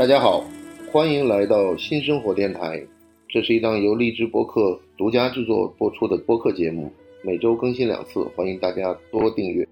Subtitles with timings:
[0.00, 0.42] 大家好，
[0.90, 2.82] 欢迎来到新生活电台。
[3.28, 6.90] 这是一档由荔枝播客独家制作播出的播客节目，
[7.22, 9.68] 每周更新两次，欢迎大家多订阅。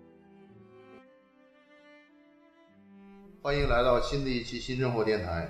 [3.41, 5.49] 欢迎来到新的一期新生活电台。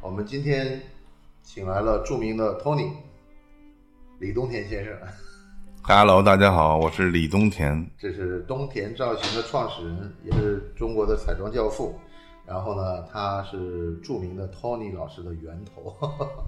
[0.00, 0.80] 我们今天
[1.42, 2.92] 请来了著名的 Tony
[4.20, 4.94] 李东田先生
[5.82, 7.84] ，Hello，大家好，我是李东田。
[7.98, 11.98] 这是东田造型的创始人，也是中国的彩妆教父。
[12.48, 15.94] 然后呢，他是著名的 Tony 老师的源头。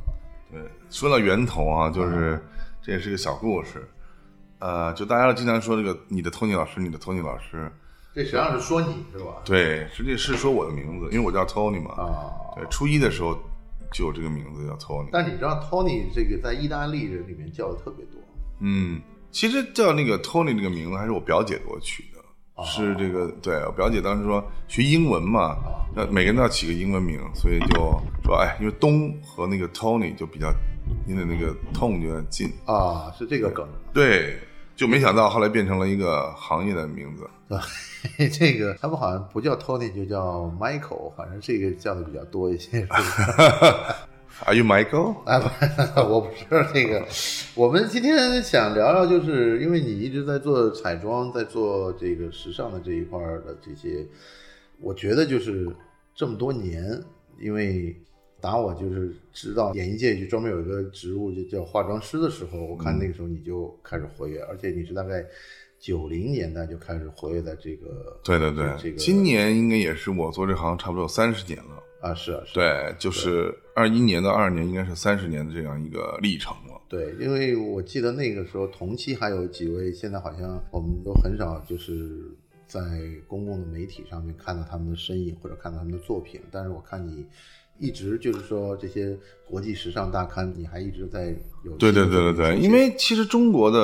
[0.50, 2.42] 对，说到源头啊，就是
[2.80, 3.86] 这也是个小故事。
[4.60, 7.70] 呃，就大家经常说这个你的 Tony 老师，你的 Tony 老师，
[8.14, 9.42] 这实际上是说你是吧？
[9.44, 11.92] 对，实际是说我的名字，因为我叫 Tony 嘛。
[11.94, 13.38] 啊，对，初一的时候
[13.92, 15.08] 就有这个名字叫 Tony。
[15.12, 18.20] 但你知道 Tony 这个在意大利人里面叫的特别多。
[18.60, 22.19] 嗯，其实叫那个 Tony 这个名字还是我表姐给我取的。
[22.64, 25.56] 是这个，对我表姐当时说学英文嘛，
[25.94, 27.74] 那每个人都要起个英文名，所以就
[28.24, 30.52] 说，哎，因为东和那个 Tony 就比较，
[31.06, 33.66] 因为那个 tone 就要近啊，是这个梗。
[33.92, 34.38] 对，
[34.76, 37.28] 就没想到后来变成了一个行业的名字。
[37.48, 42.86] 对， 这个他们好像不叫 Tony，就叫 Michael，反正这个叫的比较多一些。
[44.46, 45.16] Are you Michael？
[45.26, 45.48] 哎，不，
[46.00, 47.06] 我不是那个。
[47.54, 54.06] 我们今天想聊聊，就是因为你一直在做彩妆，在做这个时尚的这一块的这些，
[54.80, 55.68] 我觉得就是
[56.14, 57.02] 这么多年，
[57.38, 57.94] 因为
[58.40, 65.22] 打我就是知道演艺界就专门有一个职务就叫化妆师的时候，我看那个时候你就开始活跃，而且你是大概
[65.78, 71.82] 九零年代就开始活跃在这个，对对对，这个今年应该也是我做这行差不多有三十年了。
[72.00, 76.80] 啊，是啊，是啊对，就是二一年到二二年，应该是三十年的这样一个历程了。
[76.88, 82.20] 对，因为我记得那个时候同期还有几位，现在好像我们都很少就是
[82.66, 82.80] 在
[83.28, 87.24] 公共的媒体上面看到他们的身影或者看到他们的作品，但是我看你
[87.80, 93.78] 一直就是说这些国际时尚大刊，你还一直在有对对对对对，因为其实中国的，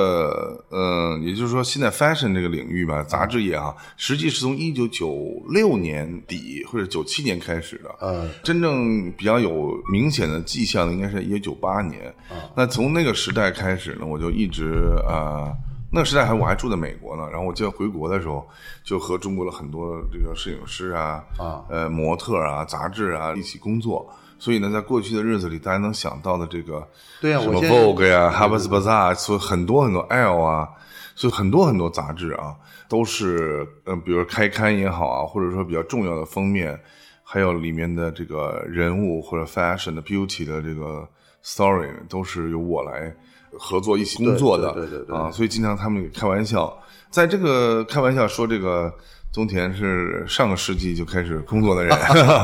[0.71, 7.91] 呃、也就是说现在 fashion 这个领域吧，杂志业啊，实际是从一九九六年底或者九七年开始的。
[8.01, 12.15] 呃真正比较有明显的迹象的，应该是一九九八年。
[12.31, 15.51] 嗯那从那个时代开始呢，我就一直呃，
[15.93, 17.29] 那个时代还我还住在美国呢。
[17.31, 18.47] 然后我记得回国的时候，
[18.85, 24.09] 就和中国的很多这个摄影师啊、啊呃模特啊、杂志啊一起工作。
[24.39, 26.87] 所以呢，在过去的日子里，大家能想到的这个什么
[27.23, 30.69] 对啊什么 Vogue 呀、Harper's Bazaar，所以很多很多 L 啊，
[31.15, 32.55] 所以很多很多杂志啊，
[32.87, 36.79] 都是嗯，比如开刊也好啊，或者说比较重要的封面，
[37.25, 41.09] 还有里面的这个人物或者 fashion 的 beauty 的这个
[41.43, 43.17] story，都是由我来
[43.59, 46.77] 合作一起工作的，对对对所以经常他们开玩笑，
[47.11, 48.93] 在这个开玩笑说这个。
[49.33, 51.95] 宗田是上个世纪就开始工作的人，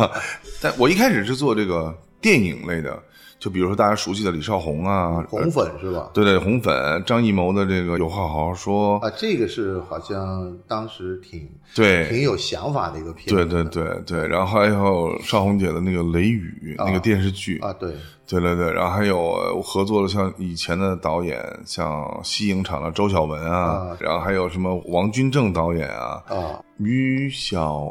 [0.60, 3.02] 但我一开始是做这个电影类的，
[3.42, 6.08] 就比如说大家熟悉的李少红啊，红粉是吧？
[6.14, 17.90] 对对，红粉，张艺谋的这个有话好好说，啊，这个是好像当时挺对挺有想法的一个片对子对对对对，然后还有少红姐的那个《雷雨》那个电视剧，啊，对
[18.28, 27.90] 对对对，然后还有合作了像以前的导演，像西影厂的周晓文啊，啊然后还有什么王君正导演啊，啊于小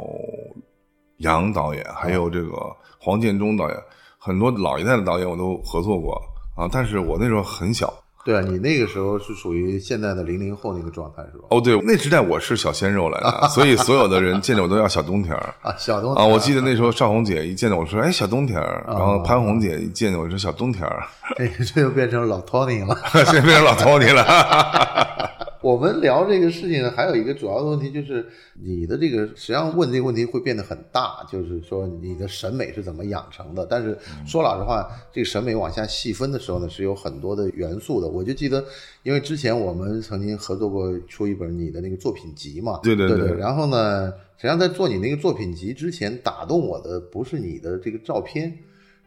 [1.17, 3.77] 阳导演，还有这个黄建中导演，
[4.23, 6.13] 很多老一代的导演我都合作过
[6.55, 7.91] 啊，但是我那时候很小。
[8.23, 11.45] 对啊，你那个时候是属于现在的零零后那个状态是吧？
[11.49, 16.23] 哦，对，那时代我是小鲜肉来的，所以所有的人见着我都要小冬天儿 啊，小冬啊。
[16.23, 21.03] 我记得那时候邵红姐一见到我说：“哎，小冬天儿。”啊然后潘红姐一见到我说：“小冬天儿。
[21.35, 24.23] 这个这就变成老 Tony 了。”现在变成老 Tony 了。
[25.61, 28.25] 我们聊这个事情，还有一个主要的问题就是，
[28.61, 33.65] 你的这个实际上问这个问题会变得很大，就是说你的审美是怎么养成的。
[33.69, 33.95] 但是
[34.25, 38.07] 说老实话，这个审美往下细分的时候呢，是有很多的元素的。
[38.07, 38.65] 我就记得，
[39.03, 43.37] 因为之前我们曾经合作过出一本你的那个作品集嘛，对对对对对。
[43.37, 48.57] 然后呢，实际上在做你那个作品集之前，打动我的不是你的这个照片。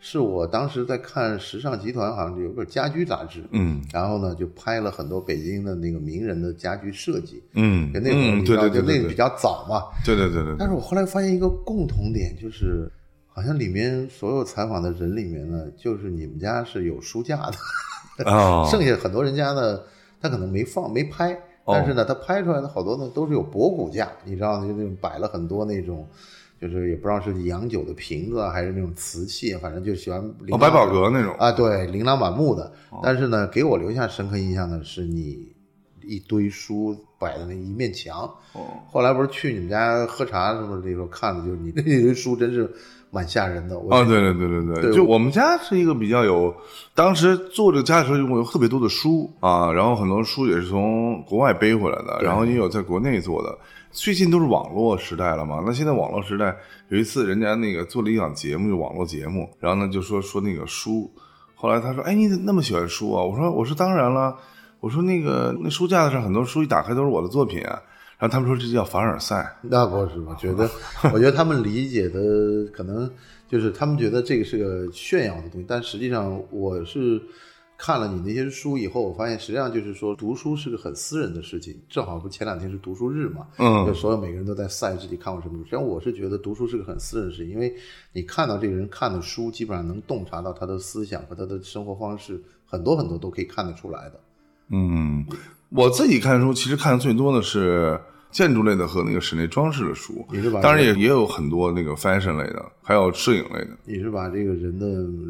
[0.07, 9.85] 是我当时在看时尚集团，好像有本家居杂志，嗯然后呢就拍了很多北京的那个名人的家居设计，嗯就那会儿嗯，你知道，对对对那个比较早嘛。
[10.05, 12.87] 对对对对对，但是我后来发现一个共同点，就是
[13.29, 17.51] 好像里面所有采访的人里面呢，就是你们家是有书架
[18.19, 19.81] 的，啊， 剩下很多人家呢，
[20.21, 21.33] 他可能没放没拍，
[21.65, 26.07] 哦但是呢，他拍出来的好多呢都是有博古架，你知道，就那种摆了很多那种。
[26.61, 32.65] 就是也不知道是洋酒的瓶子啊，还是那种瓷器，反正就喜欢琳哦，百宝阁那种，啊，对，琳琅满目的。
[32.91, 35.53] 哦但是呢，给我留下深刻印象的是你
[36.03, 38.23] 一堆书摆的那一面墙。
[38.53, 42.71] 哦，后来不是去你们家喝茶什么的时候看的，就是你 那堆书真是
[43.11, 43.79] 蛮吓人的。
[43.79, 46.55] 我啊，对对对对对对，就我们家是一个比较有，
[46.95, 53.59] 当时做这个家的时候，有特别多的书啊，然后很多书也是从国外背回来的，然后也有在国内做的。
[53.95, 56.55] 最近都是网络时代了嘛，那现在网络时代，
[56.89, 61.09] 有一次人家那个做了一档节目，就网络节目，然后呢就说说那个书，
[61.55, 63.23] 后来他说，哎，你怎么那么喜欢书啊？
[63.23, 64.37] 我说我说当然了，
[64.81, 67.81] 我说那个那书架子上很多书一打开都是我的作品啊，
[68.19, 69.57] 然后他们说这叫凡尔赛。
[69.63, 70.69] 那不是，我觉得，
[71.15, 72.21] 我觉得他们理解的
[72.73, 73.09] 可能
[73.49, 77.23] 就是他们觉得这个是个炫耀的东西，但实际上我是
[77.77, 81.77] 看了你那些书以后，我发现实际上就是说读书是个很私人的事情。
[81.89, 85.65] 正好不前两天是读书日嘛，嗯就所有每个人都在晒自己看过什么书。
[85.65, 87.75] 实际上我是觉得读书是个很私人的事情，因为
[88.13, 94.21] 你看到这个人看的书，基本上能洞察到他的思想和他的生活方式，很多很多都可以看得出来的。
[94.69, 95.27] 嗯，
[95.71, 98.01] 我自己看书其实看的最多的是
[98.35, 103.69] 建筑类的和那个室内装饰的书你是把，当然也也有很多那个 fashion 类的，还有摄影类的。
[103.85, 104.87] 你是把这个人的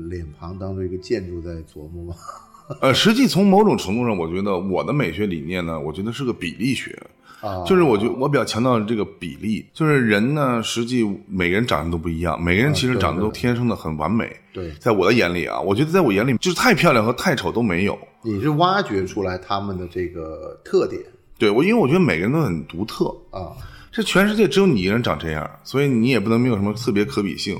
[0.08, 2.14] 脸庞当做一个建筑在琢磨吗？
[2.80, 6.98] 呃，实际从某种程度上，我觉得我的美学理念呢，我觉得是个比例学。
[7.42, 14.34] 啊，就是我觉我比较强调这个比例，就是人呢，实际每个人长得都不一样，每个人其实长得都天生的很完美。
[14.50, 14.70] 对。
[14.80, 17.98] 在我的眼里啊，我觉得在我眼里，就是太漂亮和太丑都没有。
[18.22, 21.02] 你是挖掘出来他们的这个特点
[21.38, 23.52] 对我，因为我觉得每个人都很独特，啊，
[23.90, 27.58] 这全世界只有你一个人长这样，所以你也不能没有什么特别可比性。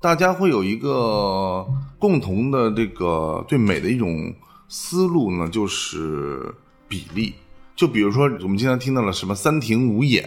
[0.00, 1.66] 大家会有一个
[1.98, 4.34] 共同的这个对美的一种
[4.68, 6.54] 思路呢，就是
[6.86, 7.32] 比例。
[7.74, 10.24] 就比如说，我们经常听到了什么三庭五眼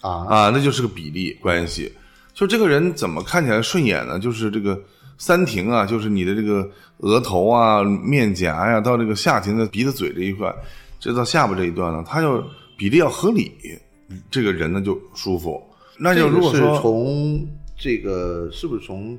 [0.00, 1.92] 啊啊，那就是个比例关系。
[2.32, 4.18] 就这个人怎么看起来顺眼呢？
[4.18, 4.80] 就是这个
[5.18, 10.54] 三庭啊，就是你的这个额头啊、面颊呀、到这个下庭的鼻子、嘴这一块，
[10.98, 12.42] 这到下巴这一段呢，它就
[12.76, 13.52] 比例要合理，
[14.30, 15.62] 这个人呢就舒服。
[15.98, 17.46] 那就是如果说从
[17.76, 19.18] 这个是不是从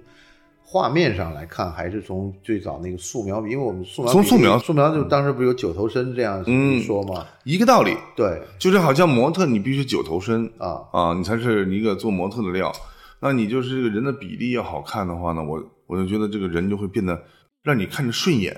[0.63, 3.37] 画面上来看，还是从最早那个素描？
[3.47, 7.25] 因为我们素描从素描素描就当时不是有九头身这样嗯说吗？
[7.45, 12.71] 一个道理，对就是好像模特你必须九头身啊，啊，你才是一个做模特的料。
[13.19, 17.19] 那你就是这个人的比例要好看的话呢，我我就觉得这个人就会变得
[17.63, 18.55] 让你看着顺眼。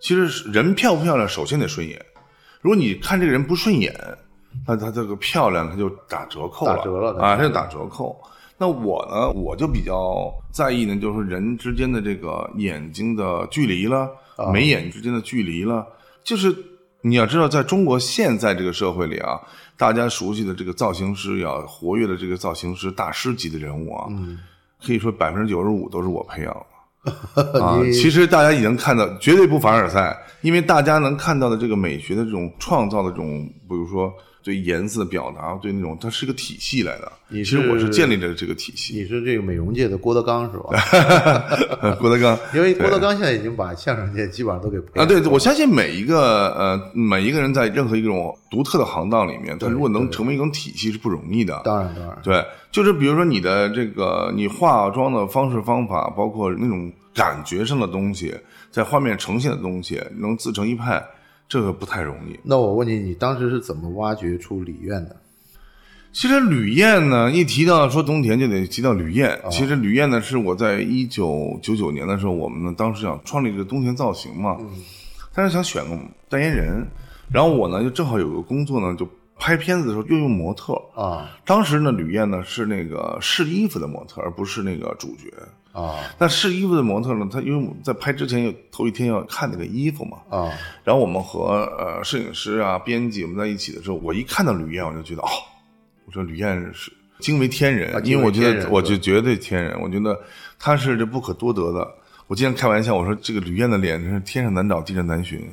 [0.00, 2.04] 其实人漂不漂亮，首先得顺眼。
[2.66, 3.94] 如果你看这个人不顺眼，
[4.66, 8.20] 那他这个漂亮他就打折扣了，打折了啊，他就打折扣。
[8.58, 15.86] 那我呢，我就比较在意呢，就是人之间的这个眼睛的距离了，啊眉眼之间的距离了。
[16.24, 16.52] 就是
[17.02, 19.40] 你要知道，在中国现在这个社会里啊，
[19.76, 24.40] 大家熟悉的这个造型师呀，活跃的这个造型师大师级的人物啊，嗯，
[24.84, 26.66] 可以说百分之九十五都是我培养的。
[27.60, 34.12] 啊，你其实大家已经看到，绝对不凡尔赛，因为大家能看到的这个美学的这种创造的这种，比如说
[34.42, 37.12] 对颜色的表达，对那种，它是一个体系来的。
[37.28, 38.94] 你其实我是是建立着这个体系。
[38.94, 40.70] 你是这个美容界的郭德纲是吧？
[41.98, 51.60] 郭德纲，因为郭德纲现在已经把相声界基本上都给培啊，对，我相信每一个呃每一个人在任何一种独特的行当里面，他如果能成为一种体系是不容易的。
[51.64, 52.44] 当然当然，对，
[52.76, 58.34] 就是比如说你的这个你化妆的方式方法，包括那种感觉上的东西，
[58.70, 61.02] 在画面呈现的东西，能自成一派，
[61.48, 62.38] 这个不太容易。
[62.42, 65.16] 那我问你，你当时是怎么挖掘出吕燕的？
[66.12, 69.40] 其实吕燕呢，一提到说冬田就得提到吕燕。
[69.50, 74.58] 其实吕燕呢，是我在一九九九年的时候，我们呢当时想创立这个冬田造型嘛，
[75.34, 76.86] 但是想选个代言人，
[77.32, 80.74] 然后我呢就正好有个工作呢，就拍片子的时候又用模特。
[80.94, 85.32] 啊当时呢，吕燕呢是那个试衣服的模特，而不是那个主角。
[85.72, 90.50] 啊那试衣服的模特呢，他因为我们在拍之前有头一天要看那个衣服嘛，啊
[90.82, 95.28] 然后我们和呃摄影师啊、编辑我们在一起的时候，我一看到吕燕，我就觉得哦，
[96.06, 100.18] 我说吕燕是惊为天人，啊因为我觉得我就绝对天人，我觉得
[100.58, 101.86] 她是这不可多得的。
[102.26, 105.46] 我经常开玩笑，我说这个吕燕的脸真是天上难找地上难寻，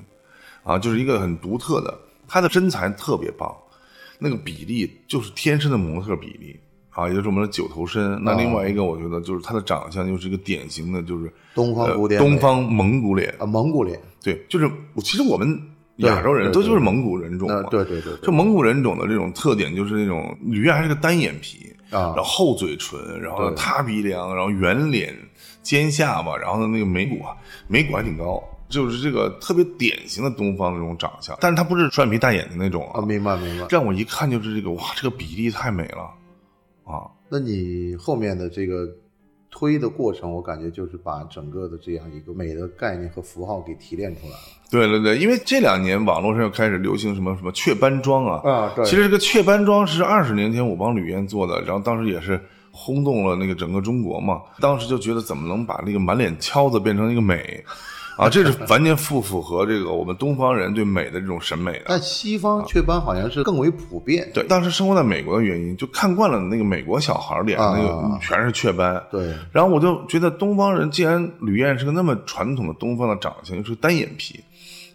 [0.63, 1.93] 啊，就是一个很独特的，
[2.29, 3.53] 她的身材特别棒，
[4.23, 6.57] 那个比例就是天生的模特比例。
[6.95, 8.23] 啊，也就是我们的九头身。
[8.23, 13.33] 那另外一个，我觉得就是他的长相，就是一个典型的，就是东方古典呃东方蒙古脸。
[13.39, 15.59] 啊，蒙古脸，对，就是其实我们
[15.95, 17.69] 亚洲人都就是蒙古人种那嘛。
[17.71, 25.17] 对对对对就蒙古人种的这种特点，就是那种吕燕还是个单眼皮，啊然后厚嘴唇，然后塌鼻梁，然后圆脸、
[25.63, 27.33] 尖下巴，然后呢那个眉骨啊，
[27.67, 28.39] 眉骨还挺高，
[28.73, 31.37] 就是这个特别典型的东方的这种长相。
[31.39, 33.67] 但是他不是双眼皮大眼睛那种啊，明白明白。
[33.69, 36.09] 让我一看就是这个哇，这个比例太美了
[36.83, 37.07] 啊！
[37.29, 38.87] 那你后面的这个
[39.49, 44.37] 推的过程，我感觉就是把整个的这样一个美的概念和符号给提炼出来了。
[44.71, 54.41] 对对对，因为这两年网络上又开始流行什么什么雀斑妆啊，啊对其实这个雀斑妆是二十年前我帮吕燕做的，然后当时也是轰动了那个整个中国嘛。
[54.59, 57.63] 当时就觉得怎么能把那个满脸敲子变成一个美，
[58.17, 61.85] 啊，这是完全不符合这个我们东方人对美的这种审美的。
[61.87, 64.29] 但西方雀斑好像是更为普遍。
[64.33, 69.03] 对，当时生活在美国的原因，就看惯了那个美国小孩脸上那个全是雀斑。
[69.11, 74.39] 对，然后我就觉得东方人既然吕燕是个那么传统的东方的长相，又是单眼皮，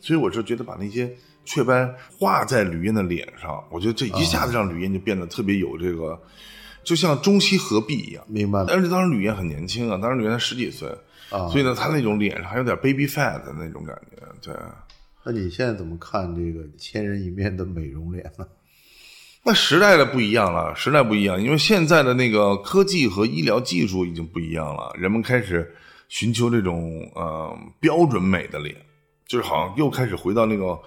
[0.00, 1.10] 所以我就觉得把那些
[1.44, 6.18] 雀斑画在吕燕的脸上，我觉得这一下子让吕燕就变得特别有这个，
[6.84, 8.22] 就像中西合璧一样。
[8.28, 8.66] 明白了。
[8.68, 10.88] 但是当时吕燕很年轻啊，当时吕燕才十几岁
[11.30, 14.16] 啊，所以呢，他那种脸上还有点 baby fat 的那种感觉。
[14.40, 14.54] 对，
[15.24, 18.46] 那你现在怎么看这个千人一面的美容脸呢？
[19.44, 25.74] 那时代的不一样了，时代不一样，因为现在的那个科技和医疗技术已经不一样了，人们开始
[26.08, 28.74] 寻求这种呃标准美的脸，
[29.26, 30.78] 就是好像又开始回到那个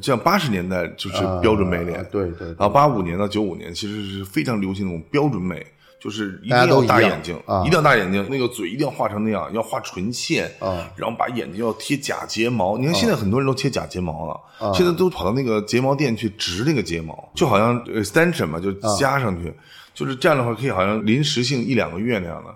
[0.00, 5.66] 像八十年代就是标准美脸，对对，然后八五年到九五年其实是非常流行那种标准美。
[6.06, 12.78] 就是一定要大眼睛，一定要大眼睛，那个嘴一定要画成那样，要画唇线啊，然后把眼睛要贴假睫毛。
[12.78, 19.52] 你看现在很多人都贴假睫毛了，现在都跑到那个睫毛店去植那个睫毛，就好像 extension 嘛，就加上去，
[19.92, 22.54] 就是这样的话可以好像临时性一两个月那样的。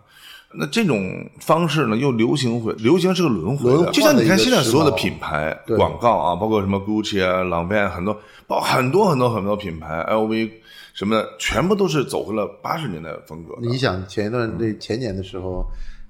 [0.53, 8.17] 那这种方式呢，又流行回，流行是个轮回的，就像你看现在所有的品牌广告啊，包括什么 Gucci 啊、朗贝很多，
[8.47, 10.51] 包很多很多很多品牌，LV。
[10.95, 13.55] 什么的，全部都是走回了八十年代的风格。
[13.61, 15.65] 你想前一段那前年的时候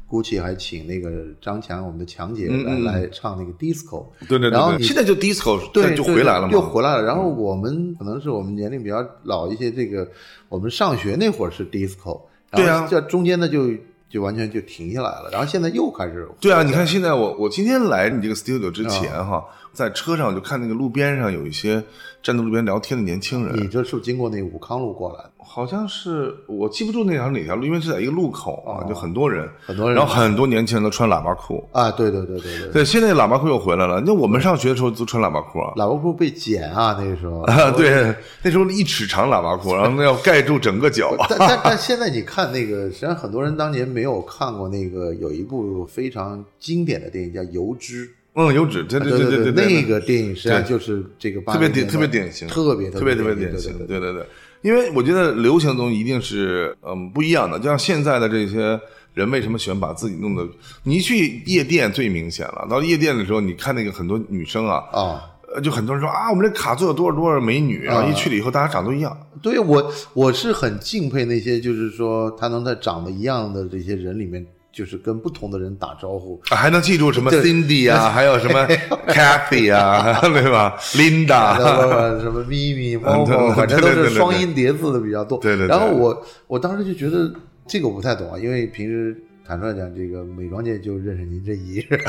[0.08, 4.06] ，GUCCI 还请那个张强，我们的强姐来来唱那个 disco。
[4.28, 4.50] 对对对。
[4.50, 6.52] 然后现在就 disco，对就回来了嘛。
[6.52, 7.02] 又回来了。
[7.02, 10.08] 然后我们可能是我们年龄比较老一些，这个
[10.48, 12.22] 我们上学那会儿是 disco。
[12.50, 12.86] 对啊。
[12.90, 13.70] 这中间呢就
[14.08, 16.28] 就完全就停下来了，然后现在又开始。
[16.40, 21.82] 对啊，你看现在我我今天来你这个 studio 之前哈，在车上就看那个路边上有一些。
[22.22, 25.24] 站在路边聊天的年轻人，你这是经过那武康路过来？
[25.38, 34.02] 好像是我记不住那条哪条路，因为是在一个路口啊，就很多人，很多人，然后很多年轻人都穿喇叭裤啊，对对对对对，对，现在喇叭裤又回来了。
[34.04, 41.16] 那我们上学的时候都穿喇叭裤啊，喇叭裤被剪啊，那个时候啊，对，那时候一尺长喇叭裤，然后那要盖住整个脚。
[41.26, 48.06] 但但但现在你看那个，实际上很多人当年没有看过那个有一部非常经典的电影叫《油脂》。
[48.34, 54.24] 嗯，油脂，对对对对对，那个电影实际上就是这个特别典特别典型，特别特别特别典型，对对对。
[54.62, 58.78] 因为我觉得流行的东西一定是嗯不一样的，就像现在的这些
[59.14, 60.46] 人为什么喜欢把自己弄得，
[60.84, 62.66] 你一去夜店最明显了。
[62.70, 65.22] 到夜店的时候，你看那个很多女生啊啊，
[65.60, 69.16] 就很多人说啊，我们这卡座有多少多少美女啊，一去了以后大家长都一样。
[69.42, 74.46] 对我我是很敬佩那些就是说他能在长得一样的这些人里面。
[74.72, 78.66] 就是跟不同的人打招呼，还能记住什么 Cindy 啊， 还有什么
[79.08, 85.38] Cathy 啊， 对吧？Linda，什么咪咪、猫猫，反正都是双音叠字的比较多。
[85.38, 85.66] 对对。
[85.66, 87.32] 然后我我当时就觉得
[87.66, 92.00] 这个我不太懂啊，因为平时坦率讲，这个美妆界就认识您这一人，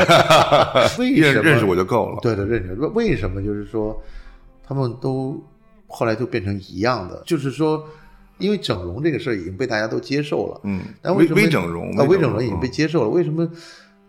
[1.00, 2.20] 为什么认识我就够了？
[2.22, 2.74] 对对，认识。
[2.94, 4.00] 为什么就是说
[4.64, 5.44] 他们都
[5.88, 7.24] 后来就变成一样的？
[7.26, 7.84] 就是说。
[8.42, 11.92] 因为整容这个事儿已经被大家都接受了，嗯，但为什么微整容？
[11.96, 13.50] 那微整容已经被接受了，为什么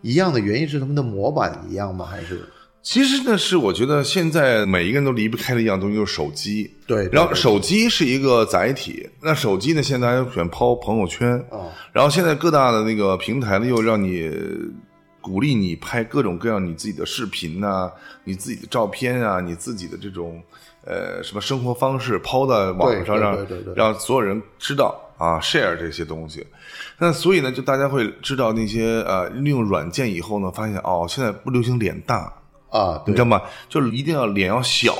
[0.01, 2.05] 一样的原因是他们的模板一样吗？
[2.05, 2.41] 还是？
[2.83, 7.09] 其实呢，是我觉得现在每一个人都离不开的一样东西就是手机，对。
[7.13, 11.71] 然后手机是一个载体，那手机呢，现在喜欢抛朋友圈啊。
[11.93, 14.29] 然后现在各大的那个平台呢，又让你
[15.21, 17.89] 鼓励你拍各种各样你自己的视频呐，
[18.25, 20.43] 你自己的照片啊，你自己的这种。
[20.85, 23.39] 呃，什么生活方式抛在网上，让
[23.77, 26.45] 让所有人知道啊，share 这些东西。
[26.99, 32.33] 那所以呢，就大家会知道那些呃，利用软件以后呢，发现哦，现在不流行脸大
[32.71, 33.41] 啊，你知道吗？
[33.69, 34.97] 就是一定要脸要小，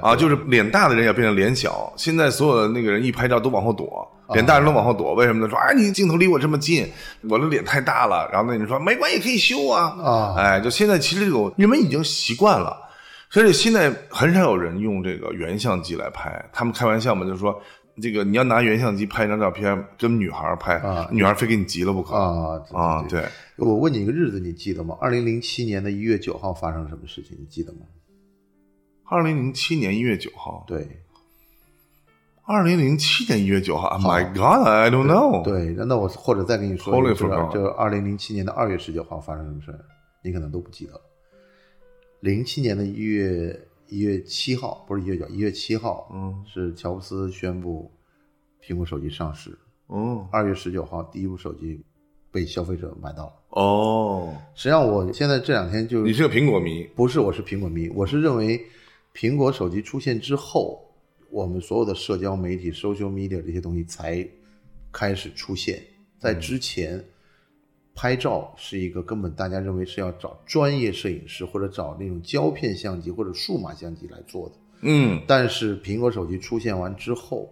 [0.00, 1.92] 啊，就是脸大的人要变成脸小。
[1.96, 5.50] 现在所有的那个人一拍照都往后躲，脸大人都往后躲，为什么呢？
[5.50, 6.90] 说哎，你镜头离我这么近，
[7.28, 8.26] 我的脸太大了。
[8.32, 12.86] 然后那人说没关系，可以修啊啊，哎，就现在其实这种人们已经习惯了。
[13.30, 17.62] 所以现在很少有人用这个原相机来拍，他们开玩笑嘛，就是说
[18.02, 20.82] 这个你要拿原相机拍一张照片，跟女孩拍，
[21.12, 23.06] 女孩非给你急了不可啊啊！
[23.08, 23.24] 对，
[23.56, 24.96] 我问你一个日子，你记得吗？
[25.00, 27.36] 二零零七年的一月九号发生什么事情？
[27.38, 27.80] 你记得吗？
[29.08, 30.88] 二零零七年一月九号，对，
[32.46, 35.44] 二零零七年一月九号，My God，I don't know。
[35.44, 36.94] 对，那我或者再跟你说
[37.52, 39.72] 就二零零七年的二月十九号发生什么事
[40.24, 41.00] 你可能都不记得了。
[42.20, 47.90] 零七年的一月一月七号，不是一月九，一月七号，嗯，是乔布斯宣布
[48.62, 49.58] 苹果手机上市。
[49.86, 51.82] 哦，二月十九号，第一部手机
[52.30, 53.32] 被消费者买到了。
[53.48, 56.84] 哦，实际上我现在这两天就你是个苹果迷？
[56.94, 57.88] 不是，我是苹果迷。
[57.88, 58.60] 我是认为
[59.14, 60.94] 苹果手机出现之后，
[61.30, 64.28] 我们所有的社交媒体、social media 这些东西才
[64.92, 65.82] 开始出现，
[66.18, 67.02] 在之前。
[68.00, 77.46] 拍照是一个根本大家认为是要找专业摄影师或者找那种胶片相机或者数码相机来做的，嗯，但是苹果手机出现完之后，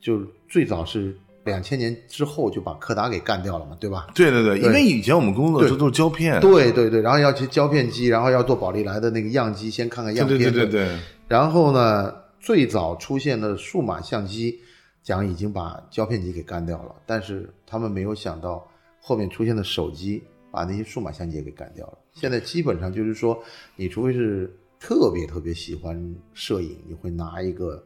[0.00, 4.06] 就最早是两千年之后就把柯达给干掉了嘛，对吧？
[4.14, 10.98] 对对对，因为以前我们工作这都是胶片，对对对，然后要去胶片机，然后要做宝丽来的那个样机，先看看样片，对对对对，
[11.28, 14.60] 然后呢，最早出现的数码相机
[15.02, 18.66] 讲已经把胶片机给干掉了，但是他们没有想到。
[19.08, 21.98] 后面出现的手机把那些数码相机也给干掉了。
[22.12, 23.42] 现在基本上就是说，
[23.74, 25.98] 你除非是特别特别喜欢
[26.34, 27.82] 摄影，你会拿一个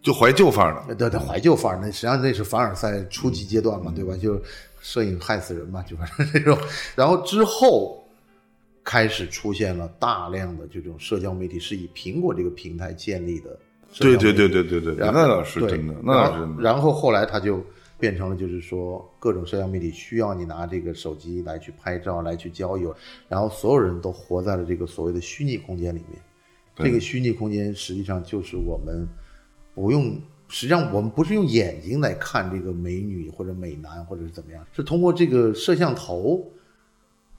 [0.00, 1.78] 就怀旧范儿的，对对，怀旧范儿。
[1.78, 4.16] 那实际上那是凡尔赛初级阶段嘛，对吧？
[4.16, 4.40] 就
[4.80, 6.56] 摄影害死人嘛，就反正这种。
[6.96, 8.02] 然后之后
[8.82, 13.58] 开始出现了大量的这种社交媒体，是以苹果这个平台建立的。
[13.98, 16.62] 对对对对对对，那倒是真的，那倒是真的。
[16.62, 17.62] 然后后来他就。
[18.02, 22.92] 变成了就是说，各种社交媒体需要你拿这个手机来去拍照、来去交友，
[23.28, 26.20] 然后所有人都活在了这个所谓的虚拟空间里面。
[26.74, 29.06] 这个虚拟空间实际上就是我们
[29.72, 36.44] 不用，实际上我们不是用眼睛来看这个美女或者美男或者是怎么样，是通过这个摄像头，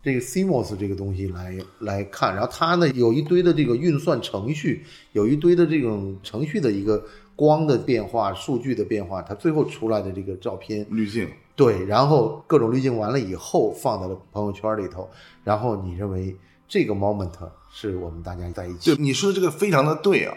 [0.02, 2.34] 这个 CMOS 这个东西来来看。
[2.34, 7.04] 然后它呢有一堆的这个运算程序，有一堆的这种程序的一个。
[7.36, 15.10] 光的变化、数据的变化，它最后出来的这个照片滤镜，对，然后各种滤镜完了以后放在了朋友圈里头，
[15.44, 16.36] 然后你认为
[16.68, 17.32] 这个 moment
[17.72, 18.94] 是我们大家在一起？
[18.94, 20.36] 对，你说的这个非常的对啊，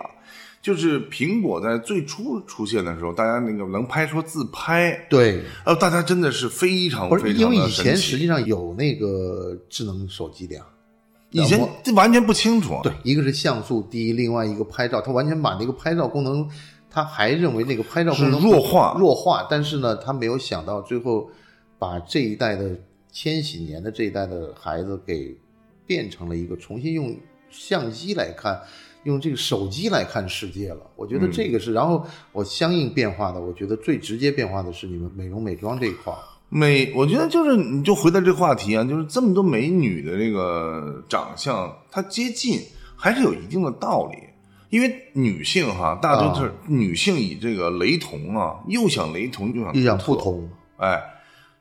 [0.63, 10.63] 就是苹果在最初出现的时候，大家那个能拍出自拍，对，呃，大家真的是非常非常因为以前实际上有那个智能手机的呀，
[11.31, 16.49] 以前这完全不清楚，对，一个是像素低，另外一个拍照，它完全把那个拍照功能。
[16.97, 21.29] 他还认为那个拍照功能弱化，弱化，但是呢，他没有想到最后
[21.79, 22.75] 把这一代的
[23.13, 25.37] 千禧年的这一代的孩子给
[25.87, 27.15] 变成了一个重新用
[27.51, 28.59] 相机来看，
[29.05, 30.81] 用这个手机来看世界了。
[30.97, 36.11] 我觉得这个是，然后我相应变化的，我觉得最直接变化的是你们美容美妆这一块。
[36.49, 42.59] 美，我觉得就是你就回到这个话题啊，就是这么多美女的这个长相，它接近
[42.97, 44.17] 还是有一定的道理。
[44.71, 51.01] 因为女性哈，大多是女性以这个雷同啊，又想雷同又想又想不同，哎，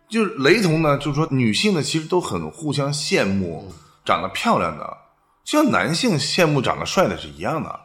[0.09, 3.71] 就是雷同呢，就是说女性呢其实都很互相羡慕
[4.03, 4.97] 长得漂亮的，
[5.43, 7.79] 像男性羡慕长得帅的是一样的，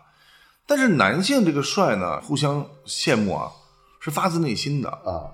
[0.66, 3.50] 但是男性这个帅呢，互相羡慕啊，
[4.00, 4.88] 是发自内心的。
[4.88, 5.28] 啊，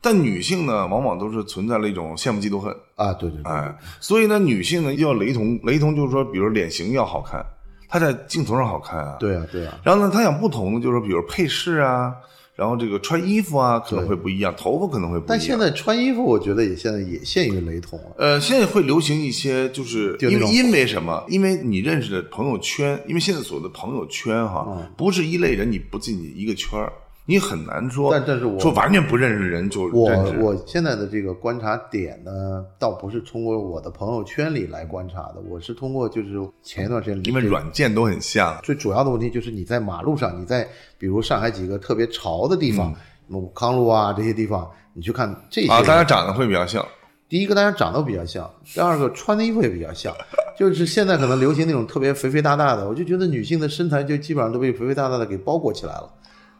[0.00, 2.74] 但女性呢，往往都是存在了一种羡慕嫉妒恨。
[2.96, 7.44] 啊，对对，哎，所以呢，女性呢要雷同，雷同就是说，比如脸型要好看。
[7.92, 9.78] 他在镜头上好看啊，对啊，对啊。
[9.84, 12.10] 然后呢，他想不同的就是，比如配饰啊，
[12.56, 15.28] 然后这个穿衣服啊，可能会不一样，头发可能会不一样。
[15.28, 18.00] 但现在穿衣服，我觉得也现在也限于雷同。
[18.16, 21.22] 呃，现在会流行一些，就是因为因为什么？
[21.28, 26.90] 因为你认识的朋友圈，因为现在所谓的朋友圈哈，不是一类人，你不进去一个圈儿。
[27.24, 36.30] 你很难说，但但是我说完全不认识人就我我现在的这个观察点呢，倒不是通过我的朋友圈里来观察的，我是通过就是
[36.62, 38.58] 前一段时间，因为软件都很像。
[38.64, 40.66] 最主要的问题就是你在马路上，你在
[40.98, 46.84] 比如上海几个特别潮的地方，什么康路啊这些地方，你去看这些啊，大家长得会比较像。
[47.28, 50.12] 第一个，大家长得比较像；第二个，穿的衣服也比较像。
[50.58, 56.12] 就是现在可能流行那种特别肥肥大大的，我就觉得女性的身材就基本上都被肥肥大大的给包裹起来了。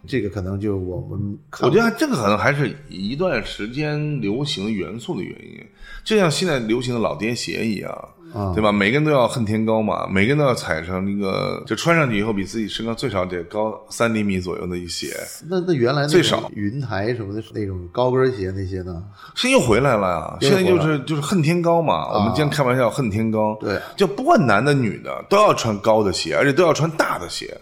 [0.07, 5.65] 这个可能就我们，我觉得这个可能还是一段时间流行元素的原因，
[6.03, 8.09] 就像现在流行的老爹鞋一样，
[8.55, 8.73] 对吧？
[8.73, 15.15] 每个人都要恨天高嘛，每个人都要踩上那个，就穿上去以后比自己身高最少得高三厘米左右的一鞋。
[15.49, 19.05] 那那原来最少云台什么的那种高跟鞋那些呢？
[19.37, 20.39] 现在又回来了呀！
[20.41, 27.57] 现在就是就是恨天高嘛，我们经常开玩笑恨天高，对，就不管男的女的都要穿高的鞋，而且都要穿大的鞋。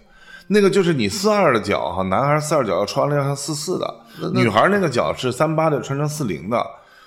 [0.52, 3.94] 那个就是你四二的脚哈，男孩四二脚要穿了要像四四的，
[4.34, 6.60] 女孩那个脚是三八的，穿成四零的，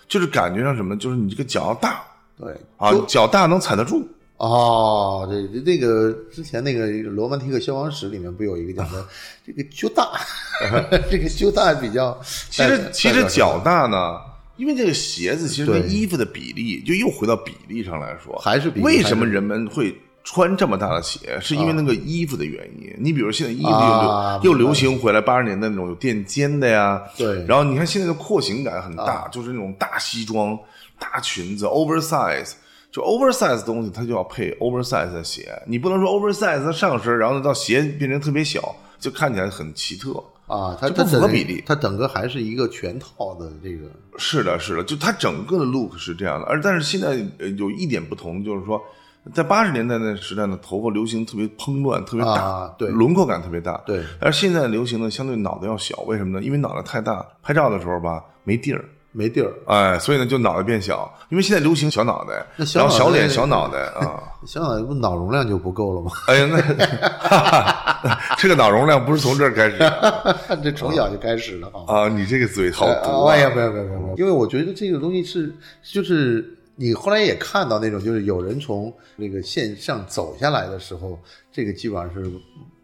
[0.08, 2.02] 就是感觉上什么，就是你这个脚要大，
[2.40, 4.08] 对啊，脚大能踩得住。
[4.38, 9.06] 哦，这这个之前那个罗曼蒂克消亡史里面不有一个讲的
[9.46, 10.10] 这个脚大，
[11.12, 12.18] 这个脚大比较。
[12.50, 14.22] 其实其实脚大呢，
[14.56, 19.94] 因为这个鞋子其实跟衣服的比例，就又回到比例上来说，还是比为什么人们会。
[20.24, 22.94] 穿这么大的鞋，是因为那个衣服的原因。
[22.98, 27.02] 你比如现在衣服又流又流行回来，八十年代那种有垫肩的呀。
[27.18, 27.46] 对。
[27.46, 30.58] 然后你看现在的廓形感很大，就是那种大西装、
[30.98, 32.54] 大裙子，oversize，
[32.92, 35.52] 就 oversize 东西，它就要配 oversize 的鞋。
[35.68, 40.24] 你不能说 oversize 上身，然后呢到鞋变成特别小，就看起来很奇特。
[40.46, 48.80] 啊，它就不符合比例它整个还是一个全套的这个是的，是的，就它整个的 look 是这样的，而但是现在呃有一点不同，就是说，
[49.34, 56.44] 在八十年代那时代呢，头发流行特别蓬乱，特别大，啊对轮廓感特别大，对而现在流行呢相对脑袋要小，为什么呢？
[56.44, 58.84] 因为脑袋太大，拍照的时候吧没地儿，
[59.14, 59.54] 没地儿。
[59.68, 66.12] 哎，所以呢就脑袋变小，因为现在流行小脑袋，那小然后小脸、小脑袋啊 小脑袋不脑容量就不够了吗？
[66.28, 66.86] 哎呀，那
[67.30, 72.04] 哈哈 这个脑容量不是从这儿开始的这从小就开始了啊。
[72.04, 72.10] 啊！
[72.10, 73.32] 你这个嘴好毒啊！
[73.34, 81.20] 哎呀，没有没有没有没有，因为我觉得这个东西是，就是你后来也看到那种，就是有人从那个线上走下来的时候，
[81.52, 82.32] 这个基本上是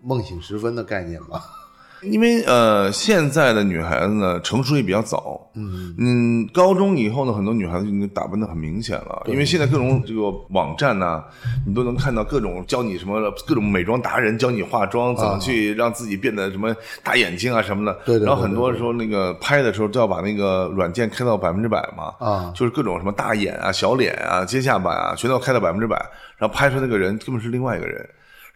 [0.01, 1.58] 梦醒时分的概念吧。
[2.01, 5.39] 因为呃，现在的女孩子呢，成熟也比较早。
[5.55, 9.23] 嗯嗯，高中以后呢，很多女孩子就已经打扮的很明显了。
[9.27, 11.23] 因为现在各种这个网站呐、
[11.67, 17.93] 你都能看到各种教你什么各种美妆达人教你化妆，怎么去让自己变得什么大眼睛啊什么的。
[18.05, 22.13] 对对对然后很多时候那个拍的时候都要把那个软件开到百分之百嘛。
[22.19, 25.97] 啊就是各种什么大眼啊、小脸啊、尖下巴啊，全都要开到百分之百，
[26.37, 28.09] 然后拍出来那个人根本是另外一个人。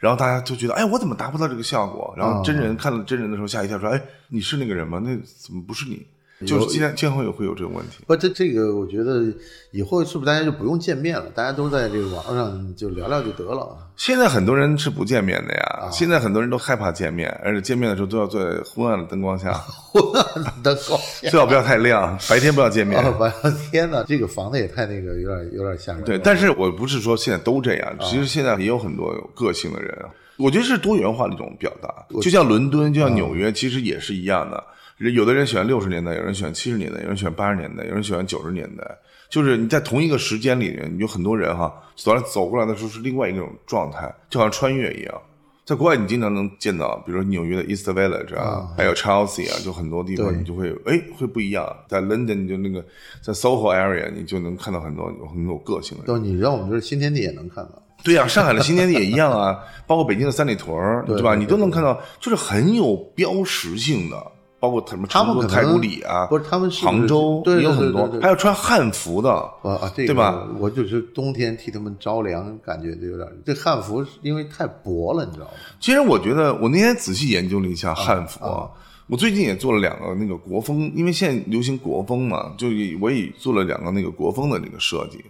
[0.04, 2.14] 然后大家就觉得，哎，我怎么达不到这个效果？
[2.18, 5.02] 然后真人看到真人的时候吓一跳，说，哎，你是那个人吗？
[5.02, 6.06] 那怎么不是你？
[6.46, 8.04] 就是今天今后也会有这种问题。
[8.06, 9.24] 不，这这个我觉得
[9.72, 11.26] 以后是不是大家就不用见面了？
[11.34, 13.78] 大家都在这个网上就聊聊就得了。
[13.96, 19.54] 现在很多人是不见面的呀，现在很多人都害怕见面，而且见面的时候都要在昏暗的灯光下，
[19.94, 23.00] 昏暗的灯光 最好不要太亮，白天不要见面。
[23.02, 26.04] 啊，完了，天哪，这个房子也太那个，有点有点吓人。
[26.04, 30.10] 对，但是我不是说现在都这样，其实现在也有很多有个性的人啊。
[30.38, 31.88] 我觉得是多元化的一种表达，
[32.20, 34.62] 就像伦敦，就像纽约，其实也是一样的。
[34.98, 38.84] 有的人喜欢六十年代，有人喜欢七十年代，有人喜欢八十年代，有人喜欢九十年代。
[39.30, 45.22] 就是你在同一个时间里面，你有很多人哈，走来走过来的时候是另外一种状态，就好像穿越一样。
[45.66, 51.66] 在国外，你经常能见到，比如说纽约的 East Village 啊，还有 Chelsea 啊，就很多地方你就会哎会不一样。
[51.88, 52.86] 在 London 你就那个
[53.22, 56.08] 在 SOHO area，你就能看到很多有很有个性的人。
[56.08, 57.82] 都你让我们这儿新天地也能看到。
[58.04, 60.76] 对呀、上海的新天地也一样啊，包括北京的三里屯
[61.08, 61.34] 对吧？
[61.34, 64.32] 你都能看到，就是很有标识性的，
[64.64, 70.48] 包括什么他们可能成都太古里啊，不是他们是杭州也有很多还有穿汉服的，啊啊，这个对吧？
[70.58, 73.28] 我就是冬天替他们着凉，感觉就有点。
[73.46, 75.52] 这汉服是因为太薄了，你知道吗？
[75.82, 78.72] 其实我觉得，我那天仔细研究了一下汉服啊，
[79.08, 85.22] 我最近也做了两个那个国风，因为现在流行国风嘛，就也我也做了两个那个国风的那个设计，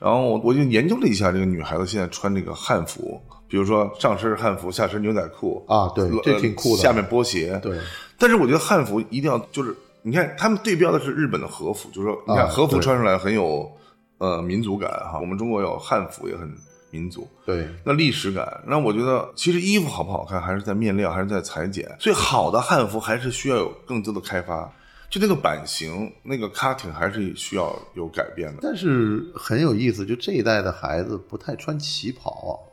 [0.00, 6.82] 然后我我就研究了一下这个女孩子现在穿这个汉服，比如说上身汉服，下身牛仔裤啊对呃这挺酷的。
[6.82, 7.78] 下面波鞋，对，
[8.18, 13.70] 但是我觉得汉服一定要就是，你看他们对标的是日本的和服，就是说，你看啊和服穿出来很有
[14.16, 16.50] 呃民族感哈，我们中国有汉服也很
[16.88, 21.94] 民族，对，那历史感，那我觉得其实衣服好不好看，还是在面料，还是在裁剪。
[22.00, 24.72] 所以好的汉服还是需要有更多的开发，
[25.10, 28.60] 就那个版型、那个 cutting 还是需要有改变的。
[28.62, 32.71] 但是很有意思，就这一代的孩子不太穿旗袍啊。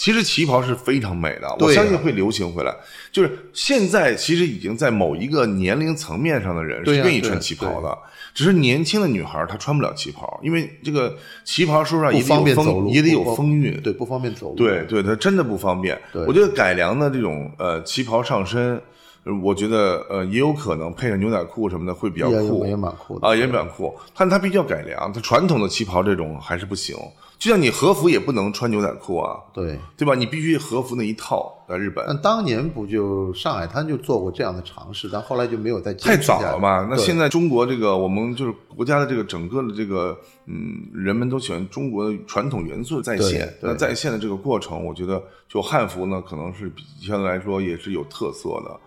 [0.00, 2.74] 其实旗袍是非常美的，我相信会流行回来。
[3.12, 7.98] 就是现在其实已经在某一个年龄层面上的人是愿意穿旗袍的，
[8.32, 14.56] 只是年轻的女孩她穿不了旗袍，因为这个旗袍说实话不也得有风也得有风韵，对，不方便走路。
[14.56, 16.00] 对对，它真的不方便。
[16.26, 18.80] 我觉得改良的这种呃旗袍上身，
[19.24, 23.94] 呃我觉得呃也有可能配上牛仔裤什么的会比较酷也蛮酷的啊，也蛮酷。
[24.16, 26.96] 但它必须要改良，它传统的旗袍这种还是不行。
[27.40, 29.78] 就像你和服也不能穿牛仔裤啊，对。
[29.96, 30.14] 对吧？
[30.14, 36.86] 你必须和服那一套，在日本那当年不就上海滩就做过这样的尝试，但后来就没有再太早了嘛？
[36.90, 43.46] 那现在中国这个我们就是国家的这个整个的这个嗯，人们都喜欢中国的传统元素再现。
[43.58, 48.78] 对对那再现的这个过程，我觉得就汉服呢，可能是比相对来说也是有特色的。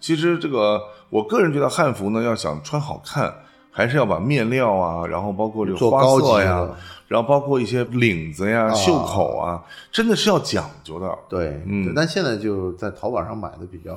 [0.00, 3.34] 其实这个我个人觉得汉服呢，要想穿好看，
[3.74, 6.76] 还是要把面料啊，然后包括这个花色呀的，
[7.08, 11.10] 然后包括一些领子呀、袖口啊，真的是要讲究的。
[11.26, 11.90] 对，嗯。
[11.96, 13.94] 但现在就在淘宝上买的比较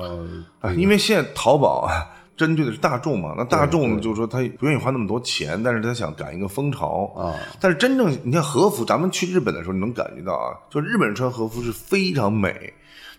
[0.61, 2.07] 啊，因为现在淘宝啊，
[2.37, 7.11] 针对的是大众嘛，那大众呢，就是说他不愿意花那么多钱，但是他想赶一个风潮。
[7.13, 7.35] 啊。
[7.59, 12.73] 但是真正你看和服，咱们去日本的时候，你能感觉到啊，就日本人穿和服是非常美，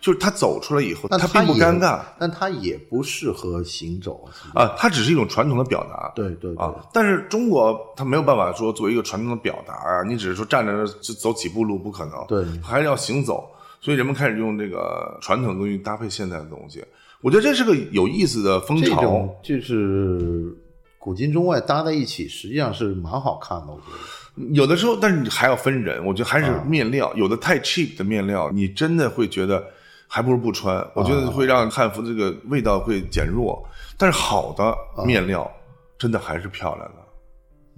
[0.06, 4.24] 就是他走出来以后，但他并不尴尬但他也不适合行走。
[4.54, 6.12] 啊，它只是一种传统的表达。
[6.14, 16.84] 对对对啊，但是中国他没有办法说作为一个传统的表达啊，你只是说站着就走几步路不可能，对还是要行走，所以人们开始用这个传统的东西搭配现代的东西，
[17.20, 19.36] 我觉得这是个有意思的风潮这种。
[19.42, 20.56] 就是
[21.00, 23.98] 古今中外搭在一起，实际上是蛮好看的，我觉得。
[24.52, 29.64] 有的时候，但是你还要分人，我觉得还是面料，有的太 cheap 的面料，你真的会觉得，
[30.06, 30.86] 还不如不穿。
[30.94, 33.62] 我觉得会让汉服这个味道会减弱。
[33.98, 35.50] 但是好的面料
[35.98, 36.94] 真的还是漂亮的。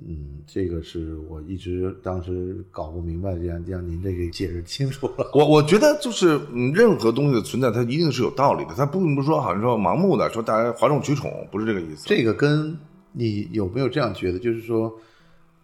[0.06, 5.28] 嗯，这个是我一直当时搞不明白，让让您这个解释清楚了。
[5.34, 12.04] 我我觉得就是，嗯，任何东西的存在，它一定是有道理的，它并不是说好像说盲目的说大家哗众取宠，不是这个意思。
[12.06, 12.78] 这个跟
[13.10, 14.38] 你有没有这样觉得？
[14.38, 14.92] 就是说，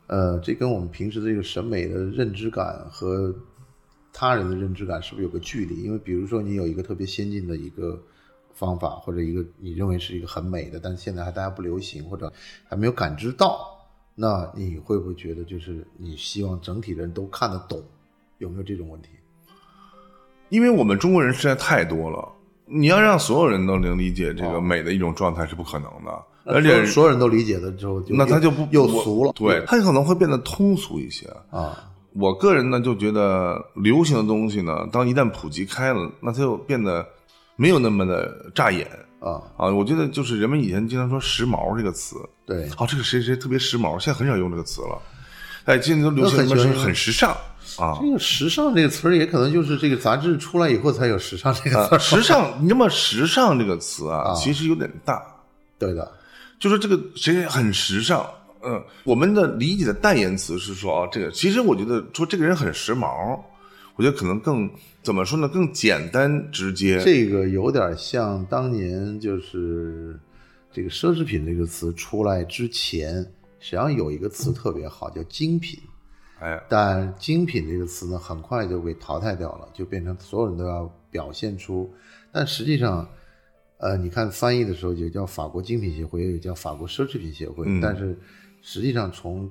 [0.09, 3.33] 呃，这跟我们平时的这个审美的认知感和
[4.17, 5.83] 他人的认知感是不是有个距离？
[5.83, 8.01] 因为比如说你有一个特别先进的一个
[8.55, 12.33] 方法，或者一个你认为是一个很美的，但是现在还大家不流行，或者
[12.69, 13.59] 还没有感知到，
[14.15, 17.83] 那你会不会觉得就是你希望整体的人都看得懂？
[18.39, 19.09] 有没有这种问题？
[20.49, 22.33] 因为我们中国人实在太多了，
[22.67, 31.91] 你要让所有人都能理解这个美的一种状态是不可能的，而且所有人都理解了之后，那他就不又俗了，对，他可能会变得通俗一些啊。
[32.15, 37.05] 我个人呢就觉得流行的东西呢，当一旦普及开了，那它就变得
[37.57, 39.67] 没有那么的扎眼啊啊！
[39.67, 44.97] 我觉得就是人们以前经常说“时髦”这个词，对，哦，这个谁谁特别时髦，现在很少用这个词了。
[45.65, 47.31] 哎，现在都流行什么是很时尚
[47.79, 47.99] 啊？
[48.01, 51.99] 这个“时尚”这个词儿也可能就是这个杂志出来以后才有“时尚”这个词儿。
[51.99, 55.21] 时尚，你那么“时尚”这个词啊，其实有点大。
[55.79, 56.13] 对的，
[56.61, 58.25] 就说这个谁很时尚。
[58.67, 63.39] 嗯，我们的理解的代言词是说啊，这个其实我觉得说这个人很时髦，
[63.97, 64.71] 我觉得可能更
[65.03, 66.99] 怎么说呢，更简单直接。
[67.01, 70.19] 这个有点像当年就是
[70.73, 73.17] 这个奢侈品这个词出来之前，
[73.61, 75.79] 实际上有一个词特别好，叫精品。
[76.41, 81.93] 哎，但精品这个词呢，很快就被淘汰掉了，就变成所有人都要表现出。
[82.33, 83.07] 但实际上，
[83.79, 88.19] 呃，你看翻译的时候也叫法国精品协会，也叫法国奢侈品协会，嗯、但是。
[88.67, 89.49] 实际上，从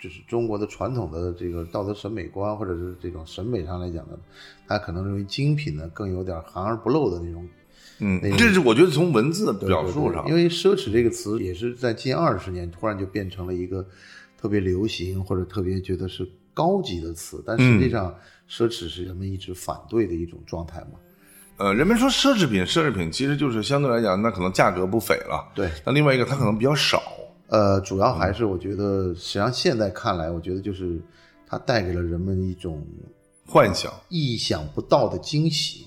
[0.00, 4.18] 就是中国的传统的这个道德审美观，或者是这种审美上来讲呢，
[4.66, 7.46] 他可能认为精品呢更有点含而不露的那种。
[7.98, 13.86] 嗯，这是我觉得从文字的表述上，因为奢侈这个词也是在近二十年突然就变成了一个
[14.40, 18.14] 特别流行或者特别觉得是高级的词，但实际上
[18.48, 20.98] 奢侈是人们一直反对的一种状态嘛。
[21.58, 25.52] 呃，人们说奢侈品，奢侈品其实就是相对来讲，那可能价格不菲了。
[25.54, 27.00] 对，那另外一个它可能比较少。
[27.48, 31.00] 呃，主要还是我觉得，实际上现在看来，我觉得就是
[31.46, 32.84] 它带给了人们一种
[33.46, 35.86] 幻想、意想不到的惊喜，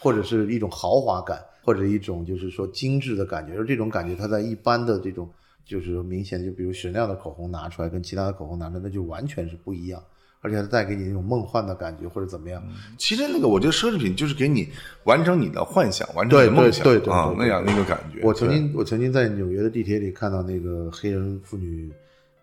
[0.00, 3.54] 或者是一种豪华感，或者一种就是说精致的感觉。
[3.58, 5.28] 而这种感觉，它在一般的这种
[5.64, 10.02] 就是明显，就比如雪亮的口红拿出来，跟其他的口红拿出来，那就完全是不一样。
[10.42, 12.60] 而且它带给你那种梦幻的感觉，或者怎么样？
[12.98, 14.68] 其实那个，我觉得奢侈品就是给你
[15.04, 18.20] 完成你的幻想，完成你的梦想，对对啊，那样那个感觉。
[18.24, 21.88] 我曾经我曾经在纽约的地铁里看到那个黑人妇女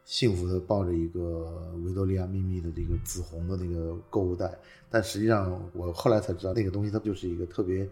[0.05, 1.45] 幸福的抱着一个
[1.85, 4.49] 维多利亚秘密的这个紫红的那个购物袋，
[4.89, 7.85] 但实际上我后来才知道，那个东西它就是一个特别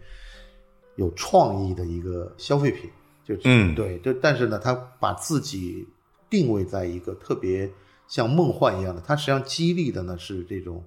[0.95, 2.89] 有创意的一个消费品，
[3.25, 5.85] 就嗯对，就但是呢，他把自己
[6.29, 7.69] 定位在一个特别。
[8.07, 10.81] 像梦幻一样的，它实际上激励的呢是这种，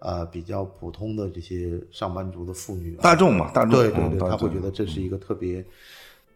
[0.00, 5.64] 呃，比较普通的这些上班族的妇女、啊，大众嘛，大众对对对，嗯他会觉得这是一个特别，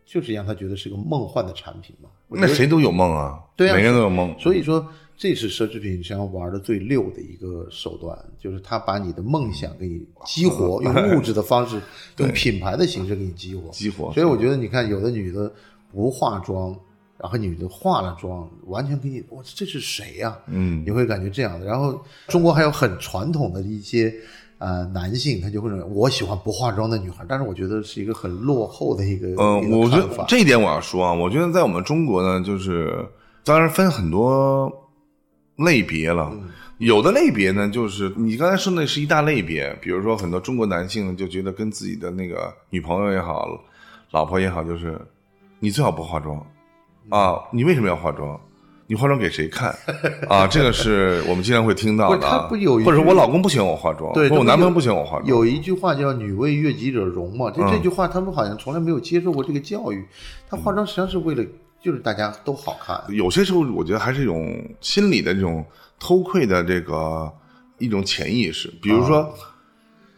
[0.07, 2.09] 就是让他觉得是个梦幻的产品嘛。
[2.29, 4.35] 那谁都有梦啊，对啊，每个人都有梦。
[4.39, 11.81] 所以说，这是奢侈品实际上玩的最溜的一个手段，就是他把你的梦想给你激活，用物质的方式，
[12.19, 14.13] 用品牌的形式给你激活，激活。
[14.13, 15.53] 所以我觉得，你看，有的女的
[15.93, 16.77] 不化妆。
[17.23, 20.39] 然后女的化了妆，完全给你，我，这是谁呀、啊？
[20.49, 21.65] 嗯，你会感觉这样的。
[21.65, 24.13] 然后中国还有很传统的一些
[24.59, 29.29] 呃男性，他就会认为我喜欢不化妆的女孩，但是我觉得是一个很落后的一个。
[29.29, 33.09] 嗯、呃，我觉得这一点我要说啊，我觉得在我们中国呢，就是
[33.45, 34.69] 当然分很多
[35.59, 36.29] 类别了。
[36.33, 43.47] 嗯、有的类别呢，就是你刚才说那是一大类别，比如说很多中国男性就觉得跟自己的那个女朋友也好，
[44.11, 45.01] 老婆也好，就是
[45.61, 46.45] 你最好不化妆。
[47.09, 48.39] 啊，你为什么要化妆？
[48.89, 49.75] 你化妆给谁看？
[50.29, 52.19] 啊，这个是我们经常会听到的。
[52.19, 55.27] 他不有，或者我老公不喜欢我化妆，对，我男朋友不喜欢我化妆。
[55.27, 60.05] 有一句话叫“女为悦己者容”嘛，就这句话他们好像从来没有接受过这个教育。
[60.51, 61.45] 他化妆实际上是为了，
[61.81, 63.03] 就是大家都好看。
[63.09, 65.65] 有些时候，我觉得还是一种心理的这种
[65.99, 67.33] 偷窥的这个
[67.79, 69.33] 一种潜意识，比如说。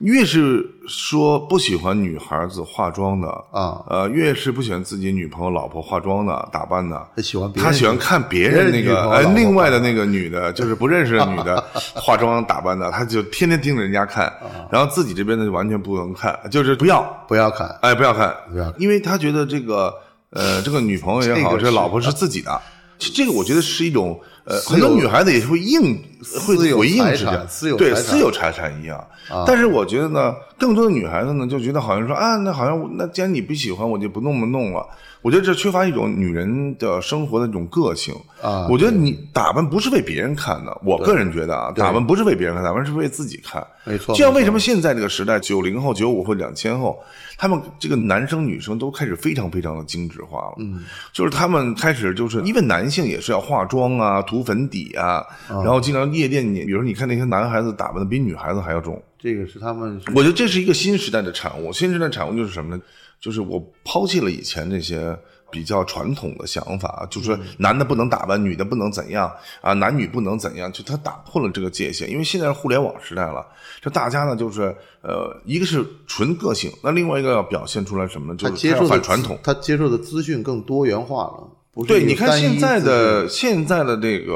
[0.04, 11.62] 越是说不喜欢女孩子化妆的啊，呃，越是不喜欢自己女朋友、老婆化妆的、打扮的，他喜欢他喜欢看别人那个呃，另外的那个女的，就是不认识的女的
[11.96, 14.30] 化妆打扮的，他就天天盯着人家看，
[14.70, 19.94] 然后自己这边的就完全不能看，就是不要不要看，哎，不要看，不要，因为他觉得这个
[20.30, 22.60] 呃，这个女朋友也好，这老婆是自己的。
[22.98, 26.00] 这个我觉得是一种呃，很多女孩子也会应
[26.46, 28.98] 会回应财是这样产，私有对私有财产一样。
[29.30, 34.86] 啊但是我觉得呢，更多的女孩子呢就觉得好像说啊，那好像那既然你不喜欢，我就不那么弄了。
[35.22, 43.66] 我觉得这缺乏一种女人的生活的这种个性啊我觉得你打扮不是为别人看的，我个人觉得啊，打扮不是为别人看，打扮是为自己看。
[43.84, 47.02] 没错就像为什么现在这个时代，九零后、九五后、两千后，
[47.38, 50.54] 他们这个男生女生都开始非常非常的精致化了。
[50.58, 59.02] 嗯，就是他们开始就是因为男性也是要化妆啊、涂粉底啊，然后经常夜店，你比如说你看那些男孩子打扮的比女孩子还要重。
[59.18, 61.72] 这个是他们是我觉得这是一个新时代的产物。
[61.72, 62.82] 新时代产物就是什么呢？
[63.20, 65.16] 就是我抛弃了以前那些
[65.50, 72.10] 比较传统的想法，就是说男的不能打扮，女的不能怎样啊，男女不能怎样，就他打破了这个界限。
[72.10, 73.46] 因为现在是互联网时代了，
[73.80, 78.36] 这大家呢就是呃，一个是纯个性，那另外一个要表现出来什么呢？
[78.36, 79.38] 就是他接受传统。
[79.42, 81.48] 他接受的资讯更多元化了。
[81.86, 84.34] 对，你看现在的现在的这个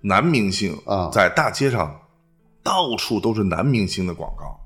[0.00, 1.94] 男明星啊在大街上
[2.62, 4.58] 到处都是男明星的广告。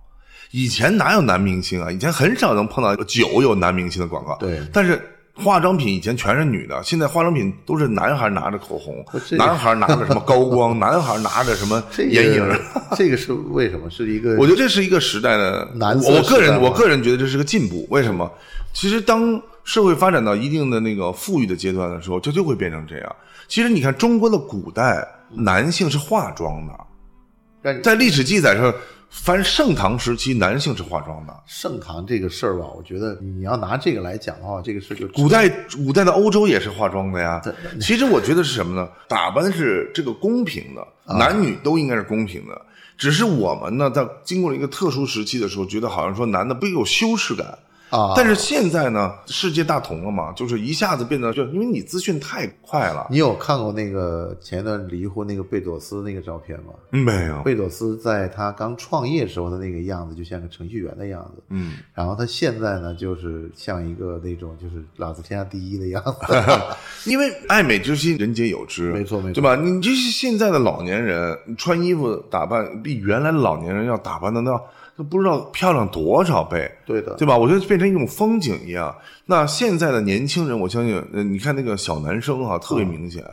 [0.51, 1.91] 以前哪有男明星啊？
[1.91, 4.37] 以前很少能碰到酒有男明星的广告。
[4.39, 5.01] 对但是
[5.35, 9.05] 化妆品以前全是女的，现在化妆品都是男孩拿着口红，
[9.37, 12.39] 男孩拿着什么高光， 男孩拿着什么眼影。
[12.39, 12.61] 个
[12.97, 13.91] 这个是为什么？
[13.91, 17.85] 是一个 我觉得这是一个时代的，男色我我个人我个人觉得这是个进步。
[17.91, 18.31] 为什么？
[18.73, 23.17] 其实当社会发展到一定的那个富裕的阶段的时候，这就会变成这样。
[23.49, 25.05] 其实你看中国的古代，
[25.37, 26.75] 男性是化妆的，
[27.63, 28.75] 但在历史记载上，
[29.11, 31.43] 凡盛唐时期，男性是化妆的。
[31.47, 37.41] 盛唐这个事儿吧，我觉得你要拿这个来讲的话，这个事儿就古代古代的欧洲也是化妆的呀。
[37.81, 38.89] 其实我觉得是什么呢？
[39.09, 42.61] 打扮是这个公平的，男女都应该是公平的。
[42.97, 47.59] 只是我们呢，在经过了一个特殊时期的时候，觉得好像说男的不有羞耻感。
[47.95, 53.07] 啊，但是现在呢，世界大同了嘛，就是一下子变得就因为你资讯太快了。
[53.09, 56.73] 你有看过那个前一段离婚那个贝佐斯那个照片吗？
[56.91, 61.43] 没有，贝佐斯在他刚创业时候的那个样子，就像个程序员的样子。
[61.51, 66.35] 嗯，然后他现在呢，就是像一个那种就是老子天下第一的样子。
[67.09, 69.55] 因为爱美之心，人皆有之，没错没错对吧？
[69.55, 74.51] 你就是现在的老年人穿衣服打扮，比原来老年人要打扮的那
[74.97, 76.71] 都不知道漂亮多少倍。
[76.87, 77.37] 对的，对吧？
[77.37, 78.95] 我觉得变成一种风景一样。
[79.27, 83.25] 那现在的年轻人，我相信，呃，你看那个小男生哈、特别明显，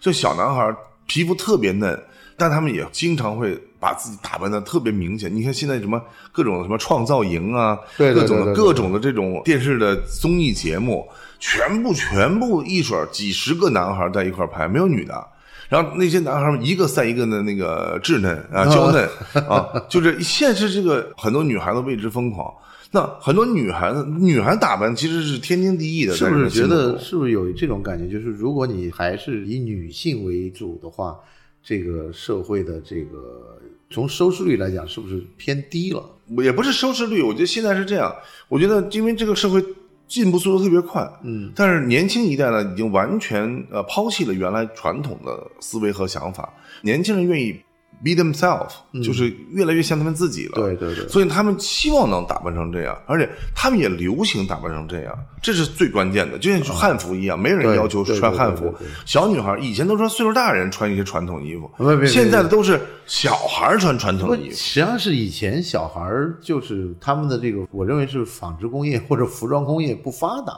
[0.00, 0.74] 就小男孩
[1.06, 1.98] 皮肤特别嫩，
[2.36, 5.34] 但他们也经常会把自己打扮的特别明显。
[5.34, 6.00] 你看现在什么
[6.30, 11.08] 各种什么创造营啊，对对各种的各种的这种电视的综艺节目，
[11.40, 15.26] 全部全部一水儿几十个男孩在一块儿拍，没有女的。
[15.68, 19.08] 然后那些男孩们一个赛一个的那个稚嫩啊、 娇嫩
[19.48, 22.52] 啊，就是现在是这个很多女孩子为之疯狂。
[22.90, 28.10] 那很多女孩子，女孩打扮其实是天经地义的，是不是觉得是不是有这种感觉？
[28.10, 31.14] 就是如果你还是以女性为主的话，
[31.62, 33.58] 这个社会的这个
[33.90, 36.02] 从收视率来讲，是不是偏低了？
[36.42, 37.20] 也不是收视率？
[37.20, 38.10] 我觉得现在是这样，
[38.48, 39.62] 我觉得因为这个社会
[40.08, 47.54] 进步速度特别快，嗯，但是年轻一代呢，已经完全呃抛弃了原来传统的思维和想法，年轻人愿意
[48.04, 50.52] be themselves，、就是越来越像他们自己了。
[50.56, 56.38] 嗯对对对所以他们希望能打扮成这样，而且他们也流行打扮成这样，这是最关键的。
[56.38, 58.72] 就像汉服一样，没人要求穿汉服。
[59.04, 61.70] 小女孩以前都说岁数大人穿一些传统衣服
[62.06, 64.56] 现在的都是小孩穿传，统衣服。
[64.56, 70.52] 实际上是以前小孩就是他们的这个，我认为是纺织工业或者服装工业不发达，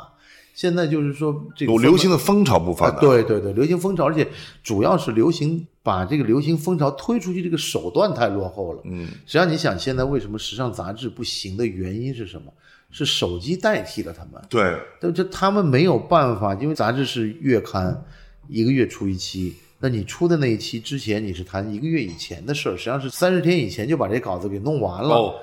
[0.54, 4.26] 现在就是说这个有流行的风潮不发啊达，，对对对，流行风潮，而且
[4.62, 8.82] 主要是流行把这个流行风潮推出去，这个手段太落后了。
[8.84, 12.52] 嗯，实际上，你想现在为什么时尚杂志不行的原因是什么？
[12.92, 18.04] 是手机代替了他们，对，但这他们没有办法，因为杂志是月刊，
[18.48, 19.54] 一个月出一期。
[19.78, 25.14] 那你出的那一期之前，你是谈一个月以前的事儿，实际上是三十天以前就把这稿子给弄完了。
[25.14, 25.34] 哦，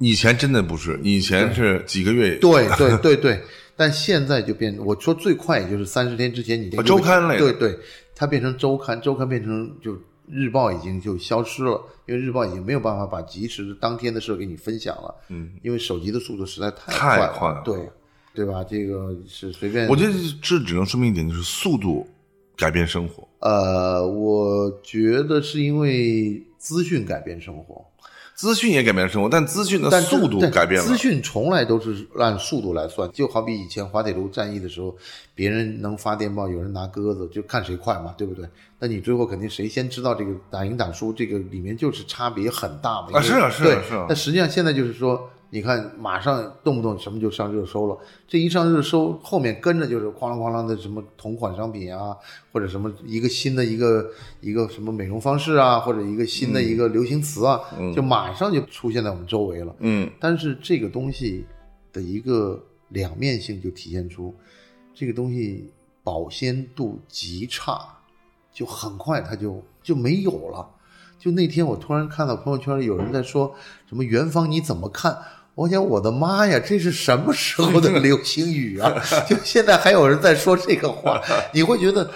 [0.00, 2.36] 以前真的不是，以前是几个月。
[2.36, 3.42] 对 对对对，
[3.74, 7.78] 但现在就变，我说最快也就是三十天之前，你这周刊类的对对，
[8.20, 9.96] 它变成周刊，周刊变成就
[10.28, 17.88] 日报已经就消失了，因为日报已经没有办法把及时的当天的事儿给你分享了，嗯，因为手机的速度实在太太快快了对
[18.34, 18.62] 对吧？
[18.62, 22.06] 这个是随便，我觉得这只能说明一点，就是速度
[22.58, 23.26] 改变生活。
[23.38, 27.82] 呃，我觉得是因为资讯改变生活，
[28.40, 30.86] 资讯也改变了生活，但资讯的速度对改变了。
[30.86, 34.96] 资讯从来都是按速度来算，就好比以前滑铁卢战役的时候，
[35.34, 38.48] 别人能发电报，有人拿鸽子，就看谁快嘛，对不对？
[38.78, 43.08] 那你最后肯定谁先知道这个打赢打输，这个里面就是差别很大嘛。
[43.12, 47.98] 啊是啊是啊对是啊但实际上现在就是说，你看马上动不动什么就上热搜了，
[48.28, 52.16] 这一上热搜，后面跟着就是哐啷哐啷的什么同款商品啊，
[52.52, 57.60] 或者什么一个新的一个一个什么美容方式啊，或者一个新的一个流行词啊，
[57.94, 59.74] 就马上就出现在我们周围了。
[59.80, 61.44] 嗯但是这个东西
[61.92, 64.32] 的一个两面性就体现出，
[64.94, 65.72] 这个东西
[66.04, 67.80] 保鲜度极差，
[68.52, 70.64] 就很快它就就没有了。
[71.18, 73.54] 就那天我突然看到朋友圈里有人在说
[73.86, 75.18] 什么元芳你怎么看？
[75.60, 78.94] 我想我的妈呀，这是什么时候的 流行语啊？
[79.28, 81.20] 就现在还有人在说这个话，
[81.52, 82.10] 你会觉得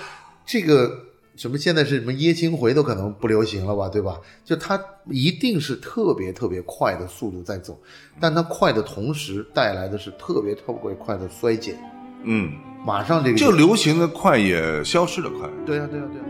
[0.47, 0.91] 这个
[1.37, 4.19] 什么现在是什么椰青回都可能不流行了吧，对吧？
[4.47, 7.79] 就它一定是特别特别快的速度在走，
[8.19, 11.77] 但它快的同时带来的是特别特别快的衰减，
[12.23, 12.51] 嗯，
[12.83, 15.41] 马上这个就流行的快也消失的快。
[15.67, 16.25] 对呀、对呀、对呀、